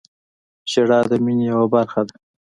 [0.71, 2.15] •ژړا د مینې یوه برخه ده.